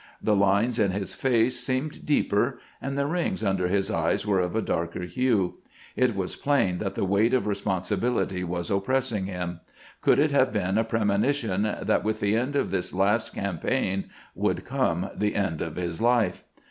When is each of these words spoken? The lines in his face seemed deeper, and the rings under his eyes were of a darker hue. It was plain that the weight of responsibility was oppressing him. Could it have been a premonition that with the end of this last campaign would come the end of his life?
The 0.19 0.35
lines 0.35 0.79
in 0.79 0.89
his 0.89 1.13
face 1.13 1.59
seemed 1.59 2.07
deeper, 2.07 2.57
and 2.81 2.97
the 2.97 3.05
rings 3.05 3.43
under 3.43 3.67
his 3.67 3.91
eyes 3.91 4.25
were 4.25 4.39
of 4.39 4.55
a 4.55 4.61
darker 4.63 5.03
hue. 5.03 5.59
It 5.95 6.15
was 6.15 6.35
plain 6.35 6.79
that 6.79 6.95
the 6.95 7.05
weight 7.05 7.35
of 7.35 7.45
responsibility 7.45 8.43
was 8.43 8.71
oppressing 8.71 9.27
him. 9.27 9.59
Could 10.01 10.17
it 10.17 10.31
have 10.31 10.51
been 10.51 10.79
a 10.79 10.83
premonition 10.83 11.61
that 11.79 12.03
with 12.03 12.19
the 12.19 12.35
end 12.35 12.55
of 12.55 12.71
this 12.71 12.95
last 12.95 13.35
campaign 13.35 14.05
would 14.33 14.65
come 14.65 15.07
the 15.15 15.35
end 15.35 15.61
of 15.61 15.75
his 15.75 16.01
life? 16.01 16.45